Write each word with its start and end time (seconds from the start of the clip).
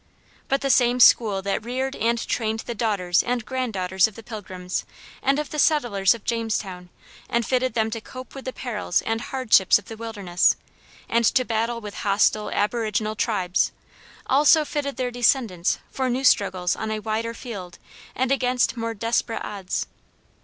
But 0.47 0.61
the 0.61 0.71
same 0.71 0.99
school 0.99 1.43
that 1.43 1.63
reared 1.63 1.95
and 1.95 2.17
trained 2.27 2.61
the 2.61 2.73
daughters 2.73 3.21
and 3.21 3.45
grand 3.45 3.73
daughters 3.73 4.07
of 4.07 4.15
the 4.15 4.23
Pilgrims, 4.23 4.83
and 5.21 5.37
of 5.37 5.51
the 5.51 5.59
settlers 5.59 6.15
of 6.15 6.23
Jamestown, 6.23 6.89
and 7.29 7.45
fitted 7.45 7.75
them 7.75 7.91
to 7.91 8.01
cope 8.01 8.33
with 8.33 8.45
the 8.45 8.51
perils 8.51 9.03
and 9.03 9.21
hardships 9.21 9.77
of 9.77 9.85
the 9.89 9.95
wilderness, 9.95 10.55
and 11.07 11.23
to 11.25 11.45
battle 11.45 11.81
with 11.81 11.93
hostile 12.01 12.49
aboriginal 12.49 13.15
tribes, 13.15 13.71
also 14.25 14.65
fitted 14.65 14.97
their 14.97 15.11
descendants 15.11 15.77
for 15.91 16.09
new 16.09 16.23
struggles 16.23 16.75
on 16.75 16.89
a 16.89 16.97
wider 16.97 17.35
field 17.35 17.77
and 18.15 18.31
against 18.31 18.75
more 18.75 18.95
desperate 18.95 19.45
odds. 19.45 19.85